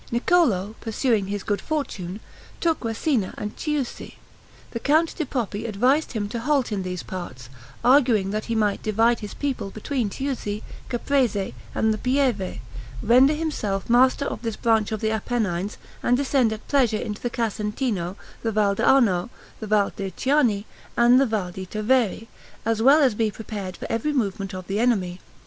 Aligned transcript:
Niccolo, 0.11 0.73
pursuing 0.81 1.27
his 1.27 1.43
good 1.43 1.61
fortune, 1.61 2.21
took 2.59 2.79
Rassina 2.79 3.35
and 3.37 3.55
Chiusi. 3.55 4.15
The 4.71 4.79
Count 4.79 5.15
di 5.15 5.25
Poppi 5.25 5.67
advised 5.67 6.13
him 6.13 6.27
to 6.29 6.39
halt 6.39 6.71
in 6.71 6.81
these 6.81 7.03
parts, 7.03 7.49
arguing 7.83 8.31
that 8.31 8.45
he 8.45 8.55
might 8.55 8.81
divide 8.81 9.19
his 9.19 9.35
people 9.35 9.69
between 9.69 10.09
Chiusi, 10.09 10.63
Caprese, 10.89 11.53
and 11.75 11.93
the 11.93 11.99
Pieve, 11.99 12.61
render 13.03 13.35
himself 13.35 13.91
master 13.91 14.25
of 14.25 14.41
this 14.41 14.55
branch 14.55 14.91
of 14.91 15.01
the 15.01 15.11
Apennines, 15.11 15.77
and 16.01 16.17
descend 16.17 16.51
at 16.51 16.67
pleasure 16.67 16.97
into 16.97 17.21
the 17.21 17.29
Casentino, 17.29 18.15
the 18.41 18.51
Val 18.51 18.73
d'Arno, 18.73 19.29
the 19.59 19.67
Val 19.67 19.91
di 19.95 20.09
Chiane, 20.17 20.65
or 20.97 21.09
the 21.15 21.27
Val 21.27 21.51
di 21.51 21.67
Tavere, 21.67 22.25
as 22.65 22.81
well 22.81 23.03
as 23.03 23.13
be 23.13 23.29
prepared 23.29 23.77
for 23.77 23.85
every 23.91 24.13
movement 24.13 24.55
of 24.55 24.65
the 24.65 24.79
enemy. 24.79 25.19